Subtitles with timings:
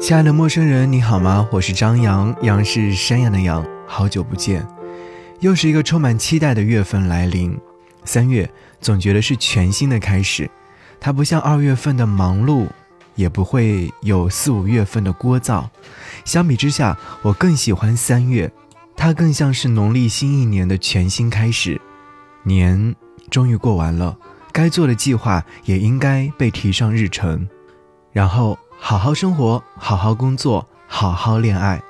[0.00, 1.46] 亲爱的陌生人，你好吗？
[1.50, 3.66] 我是张扬，杨是山羊的羊。
[3.84, 4.64] 好久不见，
[5.40, 7.58] 又是一个充满期待的月份来临。
[8.04, 8.48] 三月
[8.80, 10.48] 总觉得是全新的开始，
[11.00, 12.68] 它不像二月份的忙碌，
[13.16, 15.64] 也不会有四五月份的聒噪。
[16.24, 18.50] 相比之下，我更喜欢三月，
[18.96, 21.78] 它更像是农历新一年的全新开始。
[22.44, 22.94] 年
[23.30, 24.16] 终于过完了，
[24.52, 27.46] 该做的计划也应该被提上日程，
[28.12, 31.82] 然后好好生活，好好工作，好好恋爱。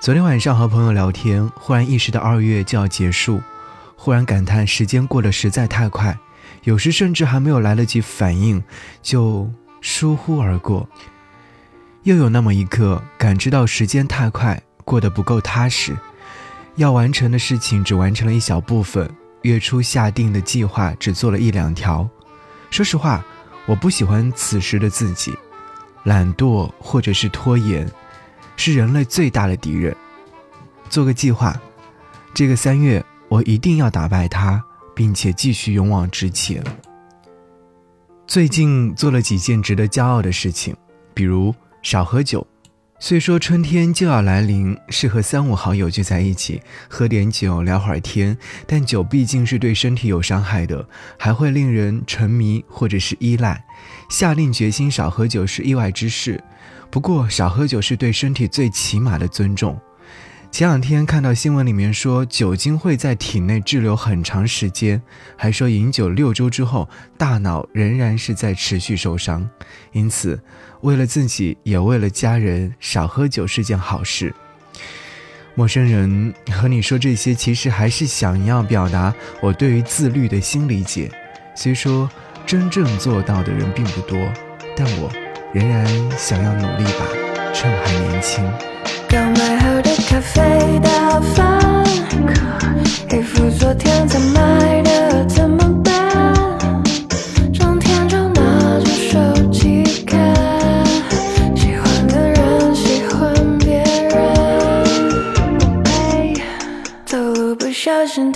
[0.00, 3.42] 昨天晚上和朋友聊天，忽然意识到二月就要结束，
[3.96, 6.16] 忽然感叹时间过得实在太快，
[6.62, 8.62] 有时甚至还没有来得及反应，
[9.02, 9.50] 就
[9.82, 10.88] 疏忽而过。
[12.04, 15.94] 又有那么一刻，感知到时间太快，过得不够踏实。
[16.76, 19.10] 要完成的事情只完成了一小部分，
[19.42, 22.08] 月初下定的计划只做了一两条。
[22.70, 23.22] 说实话，
[23.66, 25.36] 我不喜欢此时的自己，
[26.04, 27.90] 懒惰或者是拖延，
[28.56, 29.94] 是人类最大的敌人。
[30.88, 31.54] 做个计划，
[32.32, 34.62] 这个三月我一定要打败它，
[34.94, 36.62] 并且继续勇往直前。
[38.26, 40.76] 最近做了几件值得骄傲的事情，
[41.14, 42.46] 比如少喝酒。
[43.00, 53.64] 虽说春天就要来临，适合三五好友聚在一起喝点酒聊会儿天，但酒毕竟是对身体有伤害的，还会令人沉迷或者是依赖。
[54.08, 56.42] 下定决心少喝酒是意外之事，
[56.90, 59.78] 不过少喝酒是对身体最起码的尊重。
[60.50, 65.00] 前两天看到新闻里面说，酒精会在体内滞留很长时间，
[65.36, 69.46] 还说饮酒六周之后，大脑仍然是在持续受伤。
[69.92, 70.40] 因此，
[70.80, 74.34] 为了自己也为了家人，少喝酒是件好事。
[75.54, 81.10] 陌生人和你说这些，其实还是想要表达我对于自律的新理解。
[81.54, 82.08] 虽说
[82.48, 84.18] 真正做到的人并不多，
[84.74, 85.10] 但我
[85.52, 87.04] 仍然想要努力吧，
[87.52, 88.42] 趁还年轻。
[89.06, 91.84] 刚买好的咖啡打翻，
[93.10, 96.82] 衣服昨天才买的，怎么办？
[97.52, 99.18] 整天就拿着手
[99.52, 100.34] 机看，
[101.54, 104.86] 喜欢的人喜欢别人，
[107.04, 108.32] 走路不小心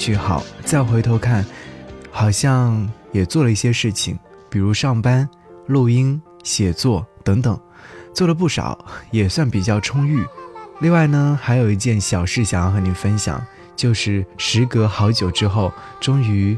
[0.00, 0.42] 句号。
[0.64, 1.44] 再回头看，
[2.10, 4.18] 好像也做了一些事情，
[4.48, 5.28] 比如上班、
[5.66, 7.60] 录音、写作等等，
[8.14, 10.24] 做了不少，也算比较充裕。
[10.80, 13.44] 另外呢，还有一件小事想要和你分享，
[13.76, 15.70] 就是时隔好久之后，
[16.00, 16.56] 终于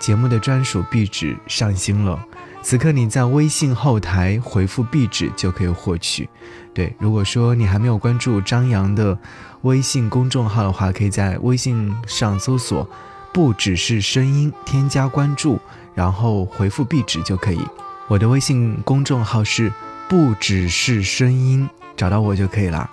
[0.00, 2.24] 节目的专属壁纸上新了。
[2.62, 6.28] 此刻你在微信后台回复壁纸就可以获取。
[6.72, 9.18] 对，如果说你还没有关注张扬的
[9.62, 12.88] 微信公众号的话，可以在微信上搜索
[13.32, 15.60] “不只是声音”，添加关注，
[15.94, 17.60] 然后回复壁纸就可以。
[18.08, 19.72] 我的微信公众号是
[20.08, 22.90] “不只是声音”，找到我就可以了。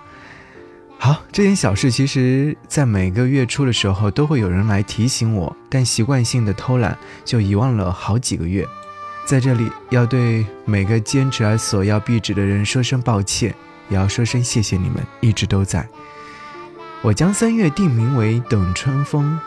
[0.96, 8.64] 好，这点小事其实，在每个月初的时候都会有人来提醒我，但习惯性的偷懒，就遗忘了好几个月。
[9.24, 13.54] 在这里，要对每个坚持而索要壁纸的人说声抱歉，
[13.88, 15.88] 也要说声谢谢你们一直都在。
[17.02, 19.38] 我将三月定名为等春风，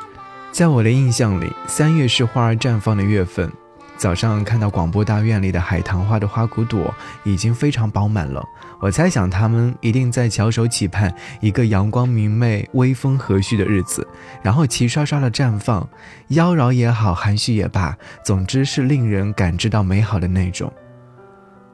[0.52, 3.52] 在我的印象里，三月是花儿绽放的月份。
[3.96, 6.92] 早上看到广播大院里的海棠花的花骨朵
[7.24, 8.44] 已经非常饱满了，
[8.80, 14.06] 我猜想他们一定在翘首企盼一个阳光明媚、微风和煦的日子，
[14.42, 15.88] 然后齐刷刷的绽放，
[16.30, 17.96] 妖娆也好，含蓄也罢，
[18.26, 20.74] 总之是令人感知到美好的那种。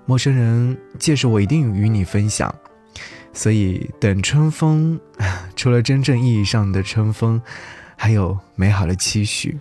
[0.05, 2.53] 陌生人，届时我一定与你分享。
[3.39, 4.99] 所以等春风，
[5.55, 7.41] 除了真正意义上的春风，
[7.95, 9.57] 还有美好的期许。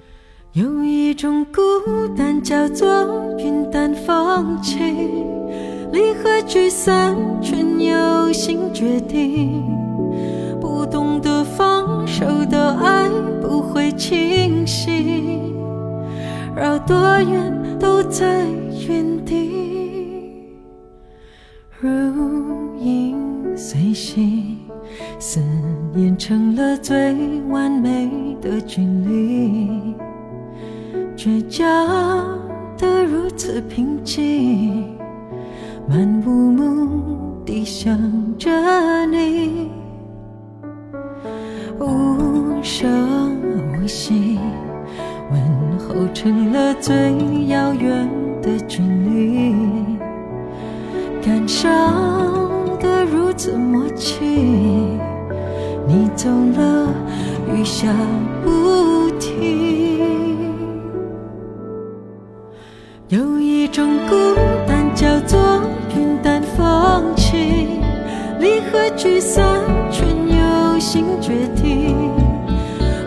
[0.53, 1.63] 有一种孤
[2.17, 4.83] 单叫做云淡风轻，
[5.93, 9.63] 离合聚散全由心决定。
[10.61, 13.09] 不懂得放手的爱
[13.41, 15.41] 不会清晰，
[16.57, 18.45] 绕多远都在
[18.89, 19.58] 原地。
[26.19, 27.15] 成了最
[27.49, 29.95] 完美的距离。
[31.17, 31.65] 倔强
[32.77, 34.99] 的如此平静，
[35.89, 37.97] 漫无目的想
[38.37, 38.51] 着
[39.07, 39.71] 你，
[41.79, 43.37] 无声
[43.81, 44.39] 无息，
[45.31, 46.95] 问候成了最
[47.47, 48.09] 遥远
[48.43, 49.55] 的距离，
[51.23, 51.95] 感伤
[52.81, 54.98] 的如此默契，
[55.89, 56.93] 你走了，
[57.51, 57.89] 雨下
[58.45, 60.37] 不停。
[63.09, 64.15] 有一种孤
[64.67, 65.63] 单叫做
[65.97, 67.81] 云淡风轻，
[68.39, 69.43] 离合聚散
[69.91, 71.97] 却有心决定。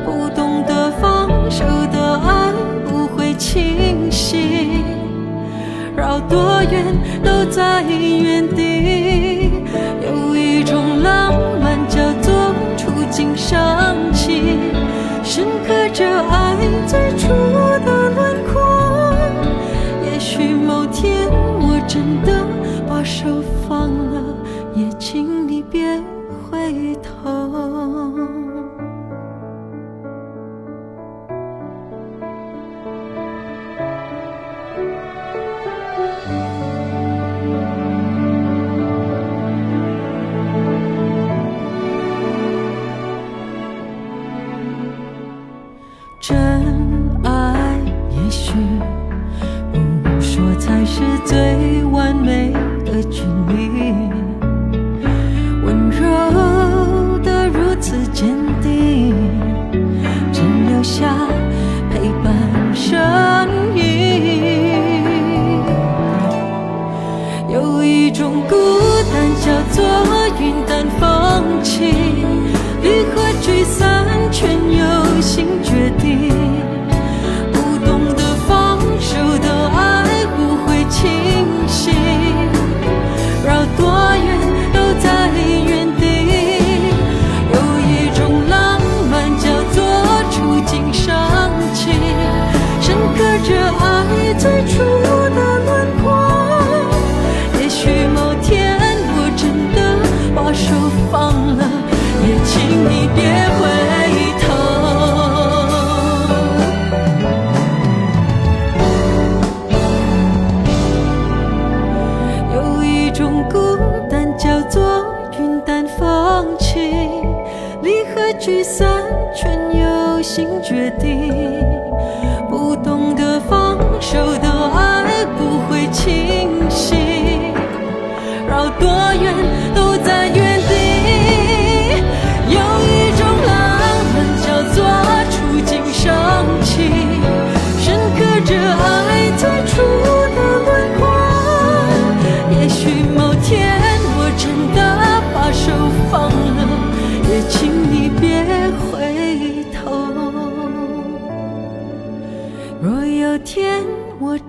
[0.04, 2.52] 不懂得放手的爱
[2.90, 4.84] 不会清晰，
[5.96, 6.84] 绕多远
[7.24, 7.84] 都在
[16.88, 17.71] 最初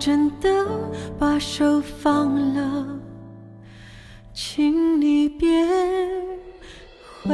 [0.04, 0.66] 真的
[1.16, 2.85] 把手放了，
[4.35, 5.49] 请你别
[7.23, 7.30] 回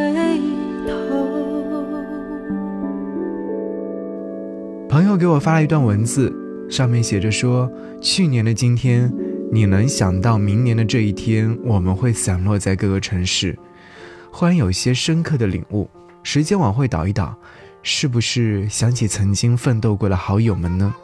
[0.87, 0.93] 头。
[4.87, 6.31] 朋友给我发了一段文字，
[6.69, 7.73] 上面写着说
[8.03, 9.11] ：“去年的今天，
[9.51, 13.59] 你能想到明年的这一天，我们会散落在各个城市。”
[14.31, 15.89] 忽然有些深刻的领悟。
[16.23, 17.35] 时间往回倒一倒，
[17.83, 20.95] 是不是想起曾经奋斗过的好友们呢？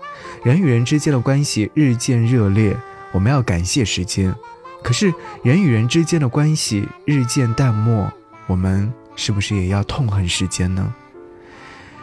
[0.42, 2.76] 人与人之间的关系日渐热烈，
[3.12, 4.34] 我们要感谢时间。
[4.82, 8.12] 可是人与人之间的关系日渐淡漠，
[8.46, 10.94] 我们是不是也要痛恨时间呢？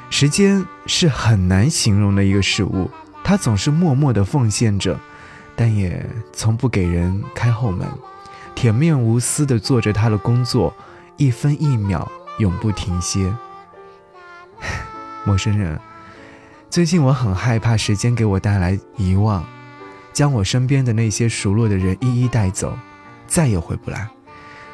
[0.09, 2.89] 时间是很难形容的一个事物，
[3.23, 4.99] 它总是默默地奉献着，
[5.55, 7.87] 但也从不给人开后门，
[8.55, 10.75] 铁面无私地做着他的工作，
[11.17, 13.33] 一分一秒永不停歇。
[15.23, 15.79] 陌生人，
[16.71, 19.45] 最近我很害怕时间给我带来遗忘，
[20.13, 22.79] 将我身边的那些熟络的人一一带走，
[23.27, 24.07] 再也回不来，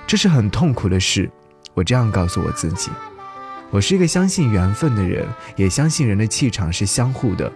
[0.05, 1.27] 这是很痛苦的事。
[1.73, 2.91] 我这样告诉我自己。
[3.71, 7.51] 我是一个相信缘分的人，也相信人的气场是相互的。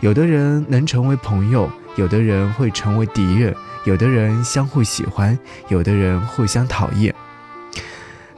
[0.00, 3.54] 有的人能成为朋友，有的人会成为敌人，
[3.84, 7.14] 有的人相互喜欢，有的人互相讨厌。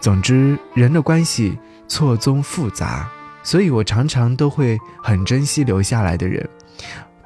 [0.00, 3.08] 总之，人的关系错综复杂，
[3.48, 6.46] 所以我常常都会很珍惜留下来的人，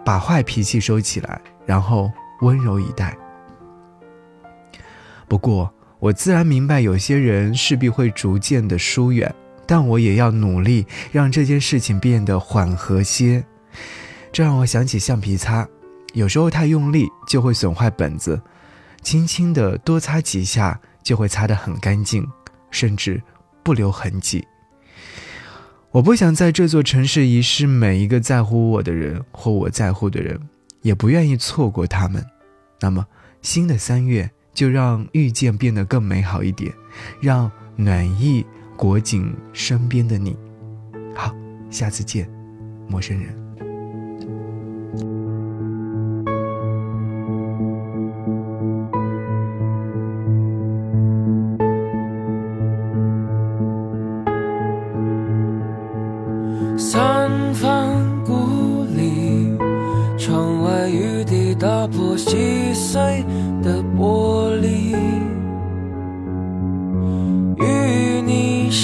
[0.05, 2.09] 把坏脾气收起来，然后
[2.43, 3.12] 温柔以待。
[5.26, 9.35] 不过，我自然明白，有些人势必会逐渐的疏远。
[9.67, 13.45] 但我也要努力让这件事情变得缓和些。
[14.31, 15.67] 这让我想起橡皮擦，
[16.12, 18.41] 有时候太用力就会损坏本子，
[19.02, 22.25] 轻轻的多擦几下就会擦得很干净，
[22.71, 23.21] 甚至
[23.64, 24.47] 不留痕迹。
[25.93, 30.41] 我不想在这座城市遗失每一个在乎我的人或我在乎的人，
[30.81, 32.25] 也不愿意错过他们。
[32.81, 33.07] 那么，
[33.43, 36.73] 新的三月就让遇见变得更美好一点，
[37.21, 38.45] 让暖意。
[38.75, 40.37] 裹紧身边的你，
[41.15, 41.33] 好，
[41.71, 42.29] 下次见，
[42.89, 43.42] 陌生人。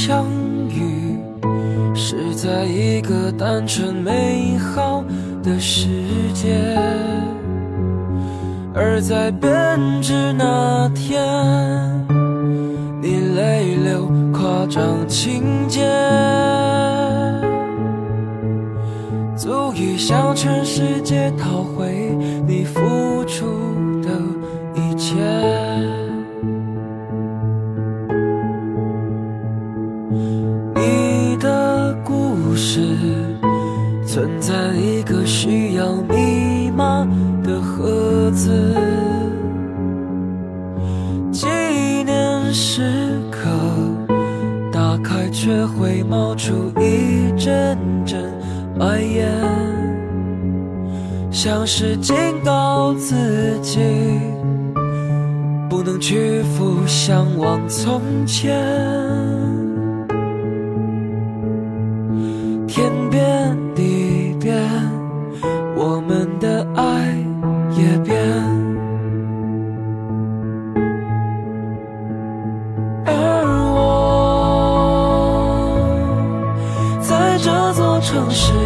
[0.08, 0.24] 相
[0.70, 1.18] 遇
[1.94, 5.04] 是在一个单纯美好
[5.42, 5.86] 的世
[6.32, 6.56] 界，
[8.74, 11.22] 而在编织那天，
[13.02, 15.86] 你泪流夸张情节，
[19.36, 22.80] 足以向全世界讨回你付
[23.26, 23.44] 出
[24.00, 24.08] 的
[24.74, 25.57] 一切。
[34.08, 37.06] 存在一个需要密码
[37.44, 38.74] 的盒子，
[41.30, 41.46] 纪
[42.06, 43.50] 念时刻
[44.72, 48.24] 打开却会冒出一阵阵
[48.78, 49.30] 白烟，
[51.30, 53.14] 像是警告自
[53.60, 53.78] 己
[55.68, 59.57] 不能屈服，向往从前。
[78.18, 78.57] 这座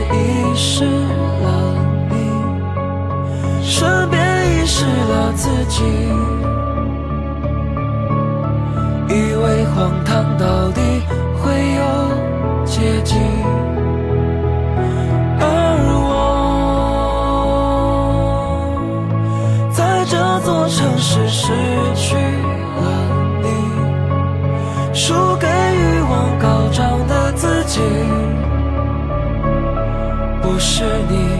[30.64, 31.31] 是你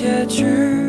[0.00, 0.79] 结局。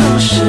[0.00, 0.39] 这座